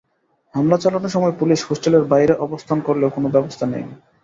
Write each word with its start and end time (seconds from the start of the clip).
হামলা 0.53 0.77
চালানোর 0.77 1.13
সময় 1.15 1.33
পুলিশ 1.39 1.59
হোস্টেলের 1.63 2.03
বাইরে 2.03 2.33
অবস্থান 2.37 2.77
করলেও 2.81 3.13
কোনো 3.15 3.27
ব্যবস্থা 3.29 3.65
নেয়নি। 3.65 3.95